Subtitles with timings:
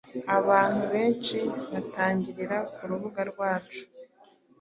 [0.37, 1.37] Abantu benshi
[1.71, 3.81] batangirira kurubuga rwacu